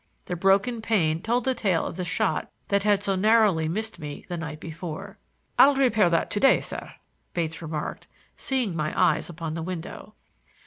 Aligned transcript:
The 0.25 0.35
broken 0.35 0.81
pane 0.81 1.21
told 1.21 1.43
the 1.43 1.53
tale 1.53 1.85
of 1.85 1.95
the 1.95 2.03
shot 2.03 2.49
that 2.69 2.81
had 2.81 3.03
so 3.03 3.15
narrowly 3.15 3.67
missed 3.67 3.99
me 3.99 4.25
the 4.29 4.35
night 4.35 4.59
before. 4.59 5.19
"I'll 5.59 5.75
repair 5.75 6.09
that 6.09 6.31
to 6.31 6.39
day, 6.39 6.59
sir," 6.59 6.95
Bates 7.35 7.61
remarked, 7.61 8.07
seeing 8.35 8.75
my 8.75 8.99
eyes 8.99 9.29
upon 9.29 9.53
the 9.53 9.61
window. 9.61 10.15